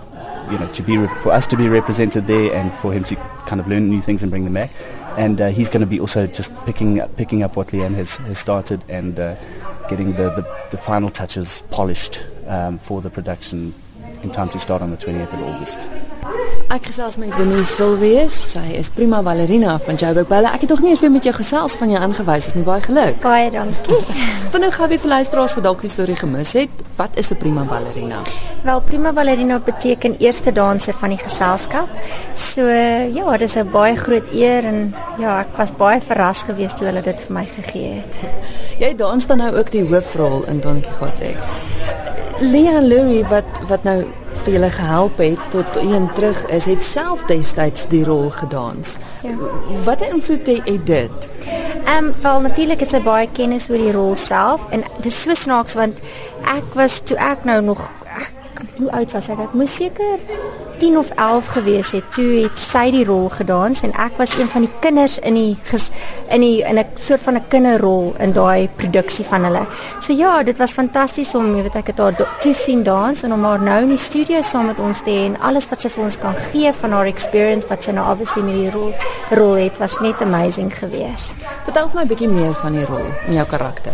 you 0.51 0.59
know, 0.59 0.69
to 0.73 0.83
be 0.83 0.99
re- 0.99 1.09
for 1.21 1.33
us 1.33 1.47
to 1.49 1.57
be 1.57 1.69
represented 1.69 2.27
there 2.27 2.55
and 2.55 2.73
for 2.73 2.93
him 2.93 3.05
to 3.05 3.17
kind 3.47 3.61
of 3.61 3.69
learn 3.69 3.89
new 3.89 4.01
things 4.01 4.23
and 4.23 4.31
bring 4.31 4.45
them 4.45 4.55
back. 4.55 4.71
And 5.17 5.41
uh, 5.41 5.49
he's 5.51 5.69
going 5.69 5.81
to 5.81 5.87
be 5.87 6.01
also 6.01 6.27
just 6.27 6.55
picking 6.65 7.01
up, 7.01 7.17
picking 7.17 7.43
up 7.43 7.57
what 7.57 7.69
Leanne 7.69 7.95
has, 7.95 8.17
has 8.19 8.39
started 8.39 8.83
and 8.89 9.19
uh, 9.19 9.37
getting 9.89 10.13
the, 10.13 10.31
the, 10.31 10.67
the 10.71 10.79
final 10.79 11.11
touches 11.11 11.63
polished 11.71 12.25
um, 12.47 12.79
for 12.79 13.01
the 13.01 13.11
production 13.11 13.75
in 14.23 14.31
time 14.31 14.49
to 14.49 14.59
start 14.59 14.83
on 14.83 14.91
the 14.91 14.97
28th 14.97 15.33
of 15.33 15.43
August. 15.43 15.91
Ek 16.71 16.85
gesels 16.87 17.17
met 17.19 17.33
Denise 17.35 17.73
Silwees. 17.75 18.35
Sy 18.53 18.63
is 18.79 18.93
prima 18.95 19.19
ballerina 19.27 19.73
van 19.83 19.97
Joburg 19.99 20.29
Ballet. 20.31 20.55
Ek 20.55 20.63
het 20.63 20.71
tog 20.71 20.83
nie 20.85 20.93
eens 20.93 21.01
weer 21.03 21.11
met 21.11 21.25
jou 21.27 21.33
gesels 21.35 21.75
van 21.81 21.91
jou 21.91 21.99
aangewys 21.99 22.51
het 22.51 22.59
nie. 22.61 22.63
Baie 22.67 22.85
geluk. 22.85 23.17
Baie 23.25 23.49
dankie. 23.51 23.99
Vinnig 24.55 24.77
gou 24.79 24.87
weer 24.93 25.03
vir 25.03 25.13
luisteraars 25.17 25.57
wat 25.59 25.67
dalk 25.67 25.83
die 25.83 25.91
storie 25.91 26.15
gemis 26.21 26.55
het. 26.55 26.85
Wat 27.01 27.19
is 27.19 27.33
'n 27.35 27.41
prima 27.43 27.65
ballerina? 27.67 28.21
Wel, 28.63 28.81
prima 28.87 29.13
ballerina 29.13 29.59
beteken 29.59 30.15
eerste 30.19 30.53
danser 30.53 30.95
van 30.95 31.11
die 31.11 31.19
geselskap. 31.19 31.89
So 32.35 32.63
ja, 32.69 33.37
dit 33.37 33.49
is 33.49 33.57
'n 33.57 33.71
baie 33.71 33.97
groot 33.97 34.31
eer 34.33 34.65
en 34.65 34.95
ja, 35.19 35.41
ek 35.41 35.57
was 35.57 35.73
baie 35.73 36.01
verras 36.01 36.43
geweest 36.43 36.77
toe 36.77 36.87
hulle 36.87 37.03
dit 37.03 37.21
vir 37.21 37.33
my 37.35 37.49
gegee 37.57 37.99
het. 37.99 38.21
Jy 38.79 38.95
dans 38.95 39.27
dan 39.27 39.39
nou 39.39 39.57
ook 39.57 39.71
die 39.71 39.85
hoofrol 39.85 40.45
in 40.47 40.61
Don 40.61 40.81
Quixote. 40.81 41.35
Leon 42.41 42.87
Lurie 42.89 43.25
wat 43.29 43.59
wat 43.69 43.83
nou 43.85 43.99
vir 44.41 44.55
julle 44.55 44.71
gehelp 44.73 45.19
het 45.21 45.41
tot 45.53 45.77
een 45.77 46.07
terug 46.17 46.39
is, 46.49 46.65
het 46.71 46.85
self 46.85 47.27
destyds 47.29 47.85
die 47.93 48.01
rol 48.05 48.31
gedans. 48.33 48.97
Ja. 49.23 49.35
Wat 49.85 50.01
'n 50.01 50.15
invloed 50.15 50.47
het 50.47 50.87
dit? 50.87 51.31
Ehm 51.85 52.05
um, 52.05 52.15
wel 52.23 52.41
natuurlik 52.41 52.81
het 52.81 52.91
sy 52.91 53.01
baie 53.01 53.29
kennis 53.33 53.69
oor 53.71 53.77
die 53.79 53.93
rol 53.93 54.15
self 54.15 54.65
en 54.71 54.85
dit 54.97 55.07
is 55.07 55.23
so 55.23 55.35
snaaks 55.35 55.75
want 55.75 56.01
ek 56.57 56.75
was 56.75 57.01
toe 57.05 57.17
ek 57.17 57.45
nou 57.45 57.61
nog 57.63 57.91
ek, 58.05 58.33
hoe 58.77 58.91
oud 58.91 59.13
was 59.13 59.29
ek? 59.29 59.39
Ek 59.39 59.53
moes 59.53 59.77
seker 59.77 60.19
10 60.81 60.97
of 60.97 61.11
11 61.17 61.47
gewees 61.57 61.93
het, 61.93 62.07
toe 62.17 62.29
het 62.45 62.59
sy 62.59 62.87
die 62.95 63.05
rol 63.05 63.29
gedans 63.29 63.83
en 63.85 63.93
ek 64.01 64.17
was 64.21 64.33
een 64.39 64.49
van 64.49 64.65
die 64.65 64.73
kinders 64.81 65.19
in 65.19 65.37
die 65.37 65.53
ges, 65.69 65.91
in 66.33 66.41
die 66.41 66.63
in 66.65 66.79
'n 66.79 66.87
soort 66.97 67.21
van 67.21 67.37
'n 67.37 67.49
kinderrol 67.49 68.15
in 68.19 68.33
daai 68.33 68.69
produksie 68.77 69.25
van 69.25 69.45
hulle. 69.45 69.67
So 70.01 70.13
ja, 70.13 70.43
dit 70.43 70.59
was 70.59 70.73
fantasties 70.73 71.35
om, 71.35 71.57
jy 71.57 71.63
weet 71.63 71.77
ek 71.77 71.87
het 71.87 71.99
haar 71.99 72.17
toe 72.41 72.55
sien 72.55 72.83
dans 72.83 73.23
en 73.23 73.33
om 73.33 73.45
haar 73.45 73.61
nou 73.61 73.83
in 73.83 73.89
die 73.89 73.97
studio 73.99 74.43
saam 74.43 74.67
met 74.67 74.79
ons 74.79 75.03
te 75.03 75.11
hê 75.11 75.25
en 75.25 75.41
alles 75.41 75.69
wat 75.69 75.81
sy 75.81 75.89
vir 75.89 76.05
ons 76.05 76.19
kan 76.19 76.35
gee 76.35 76.73
van 76.73 76.93
haar 76.93 77.07
experience 77.07 77.69
wat 77.69 77.83
sy 77.83 77.91
nou 77.91 78.11
obviously 78.11 78.43
met 78.43 78.55
die 78.55 78.71
rol 78.71 78.95
rol 79.31 79.55
het, 79.55 79.79
was 79.79 80.01
net 80.01 80.23
amazing 80.23 80.73
geweest. 80.79 81.35
Vertel 81.65 81.89
vir 81.89 81.97
my 81.97 82.03
'n 82.03 82.09
bietjie 82.09 82.29
meer 82.29 82.55
van 82.55 82.73
die 82.73 82.87
rol 82.87 83.07
en 83.27 83.35
jou 83.35 83.47
karakter. 83.47 83.93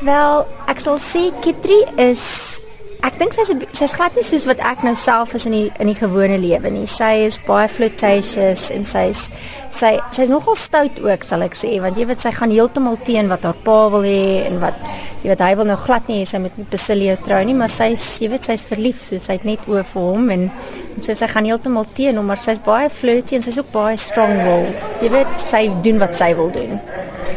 Wel, 0.00 0.46
ek 0.68 0.80
sal 0.80 0.98
sê 0.98 1.32
Kitri 1.40 1.84
is 1.96 2.60
Ek 3.06 3.20
dink 3.20 3.36
sy's 3.36 3.52
sy's 3.78 3.92
glad 3.94 4.16
nie 4.18 4.24
soos 4.26 4.48
wat 4.50 4.58
ek 4.66 4.80
nou 4.82 4.96
self 4.98 5.36
is 5.38 5.44
in 5.46 5.54
die 5.54 5.66
in 5.78 5.86
die 5.86 5.94
gewone 5.94 6.40
lewe 6.42 6.72
nie. 6.74 6.88
Sy 6.90 7.28
is 7.28 7.36
baie 7.46 7.68
flirtatious 7.70 8.64
en 8.74 8.82
sy's 8.88 9.28
sy 9.70 9.92
sy's 10.16 10.32
nogal 10.32 10.58
stout 10.58 10.98
ook 11.04 11.26
sal 11.26 11.44
ek 11.46 11.54
sê 11.54 11.76
want 11.84 12.00
jy 12.00 12.08
weet 12.10 12.24
sy 12.24 12.32
gaan 12.34 12.50
heeltemal 12.50 12.98
teen 13.06 13.30
wat 13.30 13.46
haar 13.46 13.60
pa 13.62 13.76
wil 13.94 14.02
hê 14.08 14.48
en 14.48 14.58
wat 14.64 14.90
jy 15.22 15.30
weet 15.30 15.44
hy 15.46 15.52
wil 15.60 15.70
nou 15.70 15.78
glad 15.84 16.10
nie 16.10 16.18
hê 16.24 16.26
sy 16.26 16.42
moet 16.42 16.58
met 16.58 16.70
Basilia 16.72 17.14
trou 17.22 17.38
nie, 17.46 17.54
maar 17.54 17.70
sy 17.70 17.92
jy 17.94 18.32
weet 18.32 18.50
sy's 18.50 18.66
verlief, 18.66 18.98
so 19.06 19.22
sy 19.22 19.38
het 19.38 19.46
net 19.46 19.70
oor 19.70 19.86
vir 19.86 20.10
hom 20.10 20.30
en 20.34 20.48
en 20.96 21.04
so 21.04 21.14
sy 21.14 21.30
gaan 21.30 21.46
heeltemal 21.46 21.86
teen 21.94 22.18
hom, 22.18 22.26
maar 22.26 22.42
sy's 22.42 22.62
baie 22.66 22.90
flirty 22.90 23.38
en 23.38 23.46
sy's 23.46 23.60
ook 23.60 23.70
baie 23.74 23.98
strong-willed. 24.00 24.86
Jy 25.04 25.12
weet 25.12 25.42
sy 25.46 25.66
doen 25.84 26.02
wat 26.02 26.16
sy 26.18 26.32
wil 26.38 26.50
doen. 26.54 26.80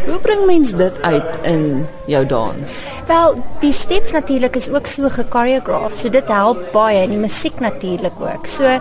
Hoe 0.08 0.20
bring 0.24 0.46
mens 0.46 0.72
dit 0.78 1.02
uit 1.02 1.48
in 1.48 1.86
jou 2.10 2.26
dans? 2.26 2.76
Wel, 3.08 3.36
die 3.60 3.72
steps 3.72 4.12
natuurlik 4.12 4.56
is 4.56 4.70
ook 4.70 4.88
so 4.88 5.10
gekoreografeer, 5.10 5.98
so 5.98 6.10
dit 6.10 6.28
help 6.28 6.72
baie 6.74 7.04
en 7.04 7.14
die 7.14 7.22
musiek 7.22 7.60
natuurlik 7.60 8.18
ook. 8.22 8.48
So 8.48 8.80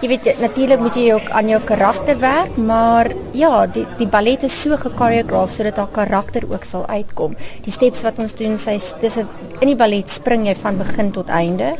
jy 0.00 0.08
weet 0.08 0.40
natuurlik 0.40 0.80
moet 0.80 0.96
jy 0.96 1.10
ook 1.12 1.28
aan 1.36 1.50
jou 1.52 1.60
karakter 1.64 2.18
werk, 2.20 2.56
maar 2.56 3.10
ja, 3.36 3.66
die 3.66 3.86
die 3.98 4.08
ballet 4.08 4.46
is 4.48 4.62
so 4.62 4.76
gekoreografeer 4.76 5.56
sodat 5.56 5.76
haar 5.76 5.92
karakter 5.92 6.46
ook 6.48 6.64
sal 6.64 6.86
uitkom. 6.86 7.36
Die 7.64 7.72
steps 7.72 8.04
wat 8.06 8.18
ons 8.18 8.34
doen, 8.34 8.58
sy 8.58 8.78
dis 9.00 9.16
'n 9.16 9.28
in 9.60 9.68
die 9.68 9.76
ballet 9.76 10.10
spring 10.10 10.46
jy 10.46 10.54
van 10.56 10.78
begin 10.78 11.10
tot 11.10 11.28
einde. 11.28 11.76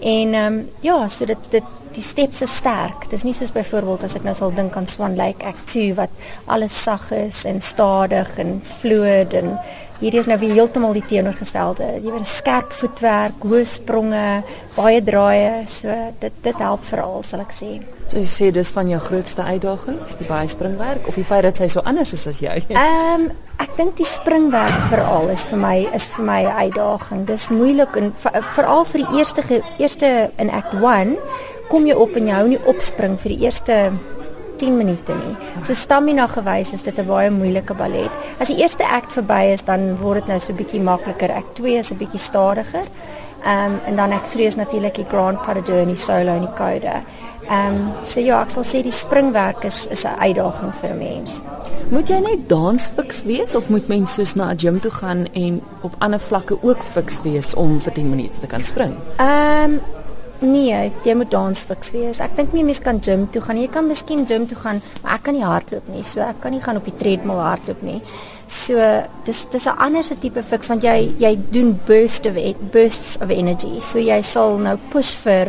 En 0.00 0.34
ehm 0.34 0.52
um, 0.52 0.68
ja, 0.80 1.08
so 1.08 1.24
dit 1.24 1.38
dit 1.50 1.64
die 1.96 2.04
steps 2.04 2.42
is 2.44 2.56
sterk. 2.60 3.08
Dit 3.08 3.18
is 3.18 3.24
nie 3.24 3.34
soos 3.36 3.54
byvoorbeeld 3.54 4.06
as 4.06 4.16
ek 4.18 4.26
nou 4.26 4.34
sal 4.36 4.52
dink 4.54 4.76
aan 4.76 4.88
Swan 4.90 5.16
Lake 5.16 5.46
Act 5.48 5.66
2 5.72 5.96
wat 5.98 6.12
alles 6.52 6.76
sag 6.76 7.08
is 7.16 7.44
en 7.48 7.62
stadig 7.64 8.36
en 8.42 8.58
vloed 8.80 9.36
en 9.36 9.56
hierdie 10.00 10.20
is 10.20 10.28
nou 10.28 10.36
weer 10.42 10.52
heeltemal 10.58 10.92
die 10.96 11.04
teenoorgestelde. 11.08 11.86
Jy 12.04 12.12
weet 12.12 12.28
skerp 12.28 12.74
voetwerk, 12.76 13.46
hoë 13.48 13.62
spronge, 13.70 14.26
baie 14.76 15.00
draaie, 15.04 15.64
so 15.72 15.94
dit 16.20 16.42
dit 16.44 16.60
help 16.60 16.84
veral 16.84 17.24
sal 17.24 17.46
ek 17.46 17.56
sê. 17.56 17.70
Jy 18.12 18.26
sê 18.28 18.52
dis 18.54 18.68
van 18.70 18.92
jou 18.92 19.00
grootste 19.02 19.42
uitdagings, 19.42 20.14
die 20.20 20.28
baie 20.28 20.46
springwerk 20.52 21.08
of 21.08 21.16
die 21.18 21.24
feit 21.26 21.48
dat 21.48 21.58
sy 21.58 21.70
so 21.72 21.82
anders 21.88 22.12
is 22.14 22.28
as 22.28 22.44
jy? 22.44 22.60
Ehm 22.76 23.26
um, 23.26 23.28
ek 23.56 23.72
dink 23.78 23.94
die 23.96 24.04
springwerk 24.04 24.82
veral 24.90 25.30
is 25.32 25.46
vir 25.48 25.60
my 25.62 25.76
is 25.96 26.10
vir 26.12 26.26
my 26.28 26.42
'n 26.44 26.56
uitdaging. 26.68 27.24
Dis 27.24 27.48
moeilik 27.48 27.96
en 27.96 28.12
veral 28.52 28.84
vir 28.84 29.00
die 29.00 29.18
eerste 29.18 29.42
eerste 29.80 30.30
in 30.36 30.50
Act 30.50 30.74
1 30.76 31.16
kom 31.68 31.86
jy 31.86 31.94
op 31.94 32.16
en 32.16 32.26
jy 32.26 32.32
hou 32.32 32.48
nie 32.48 32.62
opspring 32.66 33.18
vir 33.18 33.34
die 33.34 33.44
eerste 33.44 33.92
10 34.58 34.76
minute 34.76 35.14
nie. 35.14 35.34
So 35.62 35.74
stamina 35.74 36.26
gewys 36.26 36.72
is 36.72 36.82
dit 36.82 36.98
'n 36.98 37.06
baie 37.06 37.30
moeilike 37.30 37.74
ballet. 37.74 38.10
As 38.40 38.48
die 38.48 38.58
eerste 38.62 38.84
act 38.84 39.12
verby 39.12 39.52
is, 39.52 39.62
dan 39.62 39.96
word 39.96 40.24
dit 40.24 40.28
nou 40.28 40.38
so 40.38 40.52
bietjie 40.52 40.80
makliker. 40.80 41.30
Act 41.32 41.54
2 41.54 41.78
is 41.78 41.90
'n 41.90 41.96
bietjie 41.96 42.20
stadiger. 42.20 42.84
Ehm 43.44 43.72
um, 43.72 43.80
en 43.86 43.96
dan 43.96 44.12
act 44.12 44.32
3 44.32 44.46
is 44.46 44.56
natuurlik 44.56 44.94
die 44.94 45.06
Grand 45.08 45.42
Pas 45.42 45.54
de 45.54 45.62
Deux 45.62 45.82
en 45.82 45.86
die 45.86 45.96
solo 45.96 46.34
en 46.34 46.40
die 46.40 46.54
code. 46.56 47.02
Ehm 47.48 47.74
um, 47.74 47.92
so 48.04 48.20
ja, 48.20 48.40
ek 48.42 48.50
sal 48.50 48.64
sê 48.64 48.82
die 48.82 48.92
springwerk 48.92 49.64
is 49.64 49.86
is 49.86 50.04
'n 50.04 50.18
uitdaging 50.18 50.74
vir 50.74 50.90
'n 50.90 50.98
mens. 50.98 51.40
Moet 51.90 52.08
jy 52.08 52.18
net 52.18 52.48
dans 52.48 52.88
fiks 52.96 53.22
wees 53.22 53.54
of 53.54 53.68
moet 53.68 53.88
mens 53.88 54.14
soos 54.14 54.34
na 54.34 54.50
'n 54.50 54.58
gym 54.58 54.80
toe 54.80 54.90
gaan 54.90 55.26
en 55.32 55.60
op 55.82 55.94
ander 55.98 56.20
vlakke 56.20 56.58
ook 56.62 56.82
fiks 56.82 57.22
wees 57.22 57.54
om 57.54 57.80
vir 57.80 57.92
10 57.92 58.10
minute 58.10 58.40
te 58.40 58.46
kan 58.46 58.64
spring? 58.64 58.94
Ehm 59.16 59.70
um, 59.70 59.80
Nee, 60.44 60.92
jy 61.04 61.14
moet 61.16 61.30
dans 61.32 61.60
fiks 61.64 61.94
wees. 61.94 62.18
Ek 62.20 62.34
dink 62.36 62.52
nie 62.52 62.64
mens 62.66 62.82
kan 62.84 62.98
gym 63.00 63.24
toe 63.32 63.40
gaan. 63.40 63.56
Jy 63.56 63.70
kan 63.72 63.86
miskien 63.88 64.26
gym 64.28 64.44
toe 64.48 64.58
gaan, 64.60 64.82
maar 65.02 65.16
ek 65.16 65.22
kan 65.28 65.36
nie 65.36 65.46
hardloop 65.46 65.88
nie. 65.88 66.02
So 66.04 66.20
ek 66.20 66.42
kan 66.42 66.52
nie 66.52 66.60
gaan 66.60 66.76
op 66.76 66.84
die 66.84 66.96
treadmill 67.00 67.40
hardloop 67.40 67.80
nie. 67.86 68.02
So 68.46 68.76
dis 69.24 69.46
dis 69.50 69.66
'n 69.66 69.78
ander 69.78 70.04
tipe 70.20 70.42
fiks 70.42 70.68
want 70.68 70.82
jy 70.82 71.14
jy 71.18 71.38
doen 71.50 71.80
burst 71.86 72.26
of 72.26 72.36
bursts 72.70 73.16
of 73.20 73.30
energy. 73.30 73.80
So 73.80 73.98
jy 73.98 74.20
sal 74.22 74.58
nou 74.58 74.76
push 74.90 75.14
vir 75.24 75.48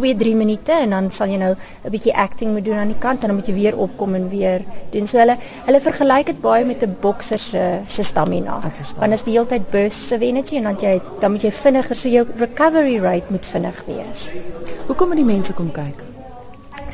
2-3 0.00 0.34
minute 0.36 0.72
en 0.72 0.90
dan 0.90 1.10
sal 1.10 1.28
jy 1.28 1.36
nou 1.36 1.54
'n 1.54 1.90
bietjie 1.90 2.14
acting 2.14 2.52
moet 2.52 2.64
doen 2.64 2.76
aan 2.76 2.92
die 2.92 2.98
kant 2.98 3.22
en 3.22 3.28
dan 3.28 3.36
moet 3.36 3.46
jy 3.46 3.54
weer 3.54 3.76
opkom 3.76 4.14
en 4.14 4.28
weer 4.28 4.62
doen. 4.90 5.06
So 5.06 5.18
hulle 5.18 5.36
hulle 5.66 5.80
vergelyk 5.80 6.26
dit 6.26 6.40
baie 6.40 6.64
met 6.64 6.82
'n 6.82 6.96
bokser 7.00 7.38
se 7.38 7.80
se 7.86 8.02
stamina. 8.02 8.60
Want 8.98 9.12
as 9.12 9.22
die 9.22 9.32
hele 9.32 9.46
tyd 9.46 9.70
bursts 9.70 10.12
of 10.12 10.20
energy 10.20 10.56
en 10.56 10.62
dan 10.62 10.76
jy 10.80 11.00
dan 11.20 11.32
moet 11.32 11.42
jy 11.42 11.50
vinniger 11.50 11.96
so 11.96 12.08
jou 12.08 12.26
recovery 12.36 12.98
rate 12.98 13.30
moet 13.30 13.46
vinnig 13.46 13.84
wees. 13.86 14.34
Hoekom 14.86 15.08
moet 15.08 15.16
die 15.16 15.24
mense 15.24 15.52
kom 15.52 15.70
kyk? 15.72 16.13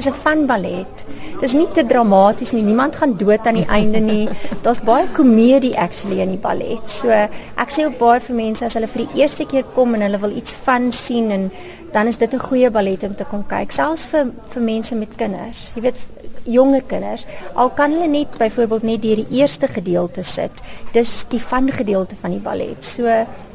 Dis 0.00 0.08
'n 0.08 0.16
fun 0.16 0.46
ballet. 0.46 1.04
Dis 1.40 1.52
nie 1.52 1.68
te 1.74 1.82
dramaties 1.84 2.52
nie. 2.52 2.62
Niemand 2.62 2.96
gaan 2.96 3.16
dood 3.16 3.46
aan 3.46 3.58
die 3.58 3.68
einde 3.68 3.98
nie. 3.98 4.28
Daar's 4.64 4.80
baie 4.80 5.06
komedie 5.12 5.76
actually 5.76 6.22
in 6.22 6.30
die 6.32 6.40
ballet. 6.40 6.80
So 6.88 7.10
ek 7.10 7.68
sê 7.68 7.84
ook 7.84 7.98
baie 7.98 8.20
vir 8.20 8.36
mense 8.36 8.64
as 8.64 8.78
hulle 8.78 8.88
vir 8.88 9.04
die 9.04 9.20
eerste 9.20 9.44
keer 9.44 9.66
kom 9.74 9.94
en 9.94 10.00
hulle 10.00 10.20
wil 10.22 10.32
iets 10.32 10.56
fun 10.56 10.88
sien 10.92 11.28
en 11.30 11.50
dan 11.92 12.06
is 12.06 12.16
dit 12.16 12.32
'n 12.32 12.40
goeie 12.40 12.70
ballet 12.70 13.02
om 13.02 13.14
te 13.14 13.24
kom 13.24 13.44
kyk, 13.46 13.72
selfs 13.72 14.06
vir 14.06 14.32
vir 14.54 14.62
mense 14.62 14.94
met 14.94 15.16
kinders. 15.16 15.72
Jy 15.74 15.82
weet 15.82 15.98
jonger 16.44 16.82
kinders, 16.82 17.26
al 17.54 17.70
kan 17.70 17.92
hulle 17.92 18.08
net 18.08 18.38
byvoorbeeld 18.38 18.82
net 18.82 19.02
deur 19.02 19.16
die 19.16 19.36
eerste 19.40 19.68
gedeelte 19.68 20.22
sit. 20.22 20.52
Dis 20.92 21.26
die 21.28 21.40
fun 21.40 21.70
gedeelte 21.70 22.16
van 22.16 22.30
die 22.30 22.40
ballet. 22.40 22.84
So 22.84 23.04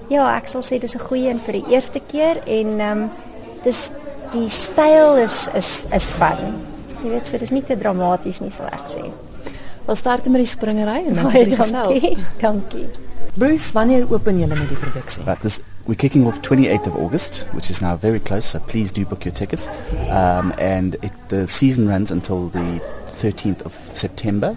ja, 0.09 0.37
ek 0.37 0.45
sal 0.47 0.61
sê 0.61 0.77
dis 0.79 0.93
'n 0.93 1.07
goeie 1.09 1.29
een 1.29 1.39
vir 1.39 1.53
die 1.53 1.73
eerste 1.73 1.99
keer 1.99 2.37
en 2.45 2.79
ehm 2.79 3.01
um, 3.01 3.09
dis 3.63 3.89
die 4.33 4.49
styl 4.49 5.19
is 5.21 5.45
is 5.53 5.85
is 5.93 6.09
fun. 6.11 6.57
Jy 7.03 7.11
weet, 7.11 7.29
so 7.29 7.37
dis 7.37 7.53
nie 7.53 7.63
te 7.65 7.77
dramaties 7.77 8.41
nie, 8.41 8.51
sal 8.53 8.71
ek 8.73 8.87
sê. 8.89 9.05
Ons 9.85 10.01
start 10.01 10.25
met 10.33 10.41
die 10.41 10.49
springery 10.49 11.03
en 11.05 11.19
dan 11.19 11.29
die 11.33 11.57
gesels. 11.59 12.07
Dankie. 12.41 12.87
Bruce, 13.35 13.73
wanneer 13.75 14.07
open 14.09 14.39
julle 14.39 14.55
met 14.55 14.69
die 14.71 14.79
produksie? 14.79 15.23
Right, 15.27 15.41
this 15.41 15.59
we're 15.85 15.95
kicking 15.95 16.25
off 16.25 16.41
28th 16.41 16.87
of 16.87 16.95
August, 16.95 17.43
which 17.51 17.69
is 17.69 17.81
now 17.81 17.95
very 17.95 18.19
close. 18.19 18.45
So 18.45 18.59
please 18.59 18.91
do 18.91 19.05
book 19.05 19.25
your 19.25 19.33
tickets. 19.33 19.69
Um, 20.09 20.53
and 20.57 20.95
it, 21.03 21.11
the 21.27 21.47
season 21.47 21.87
runs 21.87 22.11
until 22.11 22.49
the 22.49 22.81
13th 23.07 23.61
of 23.63 23.73
September. 23.93 24.55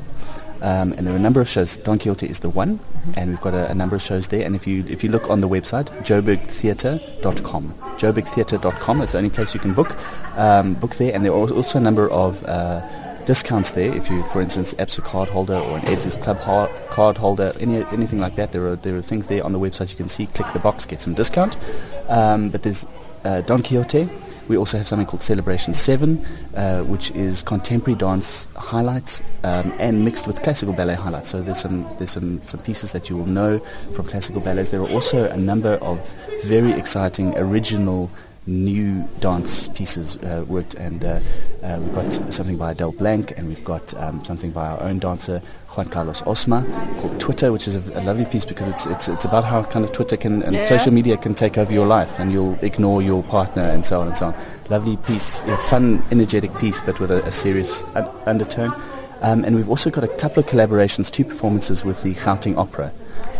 Um, 0.60 0.92
and 0.92 1.06
there 1.06 1.14
are 1.14 1.16
a 1.16 1.20
number 1.20 1.40
of 1.40 1.48
shows. 1.48 1.76
Don 1.76 1.98
Quixote 1.98 2.28
is 2.28 2.40
the 2.40 2.50
one, 2.50 2.80
and 3.16 3.30
we've 3.30 3.40
got 3.40 3.54
a, 3.54 3.70
a, 3.70 3.74
number 3.74 3.94
of 3.96 4.02
shows 4.02 4.28
there. 4.28 4.44
And 4.44 4.56
if 4.56 4.66
you 4.66 4.84
if 4.88 5.04
you 5.04 5.10
look 5.10 5.30
on 5.30 5.40
the 5.40 5.48
website, 5.48 5.86
joburgtheatre.com, 6.04 7.74
joburgtheatre.com, 7.96 9.02
it's 9.02 9.12
the 9.12 9.18
only 9.18 9.30
place 9.30 9.54
you 9.54 9.60
can 9.60 9.72
book 9.72 9.96
um, 10.36 10.74
book 10.74 10.96
there. 10.96 11.14
And 11.14 11.24
there 11.24 11.32
are 11.32 11.36
also 11.36 11.78
a 11.78 11.82
number 11.82 12.10
of 12.10 12.44
uh, 12.44 12.80
discounts 13.24 13.72
there. 13.72 13.94
If 13.94 14.10
you, 14.10 14.22
for 14.24 14.40
instance, 14.40 14.74
Epsa 14.74 15.04
card 15.04 15.28
holder 15.28 15.54
or 15.54 15.78
an 15.78 15.84
Ed's 15.84 16.16
Club 16.16 16.38
ha- 16.38 16.70
card 16.90 17.18
holder, 17.18 17.52
any, 17.60 17.84
anything 17.92 18.20
like 18.20 18.34
that, 18.36 18.52
there 18.52 18.66
are 18.66 18.76
there 18.76 18.96
are 18.96 19.02
things 19.02 19.26
there 19.28 19.44
on 19.44 19.52
the 19.52 19.60
website 19.60 19.90
you 19.90 19.96
can 19.96 20.08
see. 20.08 20.26
Click 20.26 20.52
the 20.52 20.58
box, 20.58 20.86
get 20.86 21.00
some 21.00 21.14
discount. 21.14 21.56
Um, 22.08 22.48
but 22.48 22.62
there's 22.62 22.86
uh, 23.24 23.42
Don 23.42 23.62
Quixote. 23.62 24.08
We 24.48 24.56
also 24.56 24.78
have 24.78 24.88
something 24.88 25.06
called 25.06 25.22
Celebration 25.22 25.74
7, 25.74 26.24
uh, 26.54 26.82
which 26.84 27.10
is 27.12 27.42
contemporary 27.42 27.98
dance 27.98 28.48
highlights 28.56 29.22
um, 29.44 29.72
and 29.78 30.04
mixed 30.04 30.26
with 30.26 30.42
classical 30.42 30.74
ballet 30.74 30.94
highlights. 30.94 31.28
So 31.28 31.42
there's 31.42 31.60
some 31.60 31.86
there's 31.98 32.10
some, 32.10 32.40
some 32.44 32.60
pieces 32.60 32.92
that 32.92 33.10
you 33.10 33.16
will 33.16 33.26
know 33.26 33.58
from 33.94 34.06
classical 34.06 34.40
ballets. 34.40 34.70
There 34.70 34.80
are 34.80 34.90
also 34.90 35.28
a 35.28 35.36
number 35.36 35.74
of 35.74 35.98
very 36.44 36.72
exciting 36.72 37.36
original 37.36 38.10
new 38.48 39.06
dance 39.20 39.68
pieces 39.68 40.16
uh, 40.18 40.44
worked, 40.48 40.74
and 40.74 41.04
uh, 41.04 41.20
uh, 41.62 41.78
we've 41.80 41.94
got 41.94 42.12
something 42.32 42.56
by 42.56 42.72
Adele 42.72 42.92
Blank, 42.92 43.36
and 43.36 43.46
we've 43.46 43.64
got 43.64 43.94
um, 43.94 44.24
something 44.24 44.50
by 44.50 44.66
our 44.66 44.80
own 44.82 44.98
dancer 44.98 45.42
Juan 45.70 45.88
Carlos 45.88 46.22
Osma 46.22 46.64
called 46.98 47.20
Twitter, 47.20 47.52
which 47.52 47.68
is 47.68 47.76
a, 47.76 48.00
a, 48.00 48.02
lovely 48.02 48.24
piece 48.24 48.44
because 48.44 48.66
it's, 48.68 48.86
it's 48.86 49.08
it's 49.08 49.24
about 49.24 49.44
how 49.44 49.62
kind 49.62 49.84
of 49.84 49.92
Twitter 49.92 50.16
can 50.16 50.42
and 50.42 50.54
yeah. 50.54 50.64
social 50.64 50.92
media 50.92 51.16
can 51.16 51.34
take 51.34 51.58
over 51.58 51.72
your 51.72 51.86
life, 51.86 52.18
and 52.18 52.32
you'll 52.32 52.58
ignore 52.64 53.02
your 53.02 53.22
partner 53.24 53.62
and 53.62 53.84
so 53.84 54.00
on 54.00 54.08
and 54.08 54.16
so 54.16 54.26
on. 54.28 54.34
Lovely 54.70 54.96
piece, 54.96 55.42
a 55.42 55.56
fun, 55.56 56.02
energetic 56.10 56.54
piece, 56.56 56.80
but 56.80 56.98
with 57.00 57.10
a, 57.10 57.24
a 57.24 57.30
serious 57.30 57.84
un- 57.94 58.08
undertone. 58.26 58.74
Um, 59.20 59.44
and 59.44 59.56
we've 59.56 59.68
also 59.68 59.90
got 59.90 60.04
a 60.04 60.08
couple 60.08 60.40
of 60.40 60.46
collaborations, 60.46 61.10
two 61.10 61.24
performances 61.24 61.84
with 61.84 62.02
the 62.02 62.14
Gauteng 62.14 62.56
Opera. 62.56 62.92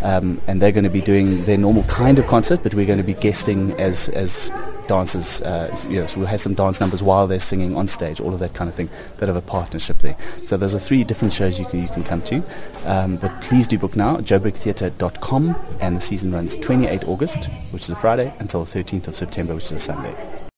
Um, 0.03 0.41
and 0.47 0.63
they're 0.63 0.73
going 0.73 0.85
to 0.85 0.91
be 0.91 1.01
doing 1.01 1.45
their 1.45 1.59
normal 1.59 1.83
kind 1.85 2.19
of 2.19 2.27
concert, 2.27 2.61
but 2.63 2.75
we're 2.75 2.87
going 2.87 2.99
to 2.99 3.05
be 3.05 3.15
guesting 3.15 3.73
as 3.81 4.09
as 4.11 4.53
dancers. 4.87 5.43
Uh, 5.43 5.77
you 5.89 6.01
know, 6.01 6.07
so 6.07 6.19
we'll 6.19 6.29
have 6.29 6.41
some 6.41 6.55
dance 6.55 6.81
numbers 6.81 7.03
while 7.03 7.27
they're 7.27 7.41
singing 7.41 7.77
on 7.77 7.87
stage, 7.87 8.21
all 8.21 8.33
of 8.33 8.41
that 8.41 8.55
kind 8.55 8.69
of 8.69 8.75
thing. 8.75 8.89
Bit 9.19 9.29
of 9.29 9.37
a 9.37 9.43
partnership 9.43 9.99
there. 9.99 10.17
So 10.45 10.57
those 10.57 10.75
are 10.75 10.79
three 10.79 11.05
different 11.05 11.33
shows 11.33 11.59
you 11.59 11.67
can 11.67 11.83
you 11.83 11.89
can 11.89 12.05
come 12.05 12.23
to. 12.23 12.43
Um, 12.85 13.17
but 13.17 13.41
please 13.43 13.67
do 13.67 13.79
book 13.79 13.97
now, 13.97 14.17
joburgtheatre.com, 14.17 15.57
and 15.81 15.97
the 15.97 16.01
season 16.01 16.33
runs 16.33 16.57
28 16.57 17.07
August, 17.09 17.45
which 17.71 17.83
is 17.83 17.91
a 17.91 17.97
Friday, 17.97 18.33
until 18.39 18.65
13th 18.65 19.09
of 19.09 19.17
September, 19.17 19.55
which 19.55 19.65
is 19.65 19.73
a 19.73 19.79
Sunday. 19.79 20.15